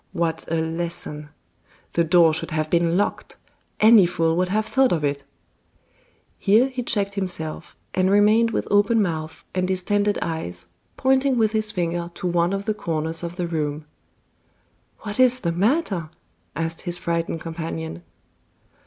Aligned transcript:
What 0.13 0.51
a 0.51 0.55
lesson! 0.55 1.29
The 1.93 2.03
door 2.03 2.33
should 2.33 2.49
have 2.49 2.71
been 2.71 2.97
locked; 2.97 3.37
any 3.79 4.07
fool 4.07 4.35
would 4.35 4.49
have 4.49 4.65
thought 4.65 4.91
of 4.91 5.03
it" 5.03 5.23
Here 6.39 6.69
he 6.69 6.81
checked 6.81 7.13
himself, 7.13 7.75
and 7.93 8.09
remained 8.09 8.49
with 8.49 8.67
open 8.71 8.99
mouth 8.99 9.43
and 9.53 9.67
distended 9.67 10.17
eyes, 10.19 10.65
pointing 10.97 11.37
with 11.37 11.51
his 11.51 11.71
finger 11.71 12.09
to 12.15 12.25
one 12.25 12.51
of 12.51 12.65
the 12.65 12.73
corners 12.73 13.21
of 13.21 13.35
the 13.35 13.45
room. 13.45 13.85
"What 15.01 15.19
is 15.19 15.41
the 15.41 15.51
matter?" 15.51 16.09
asked 16.55 16.81
his 16.81 16.97
frightened 16.97 17.41
companion. 17.41 18.01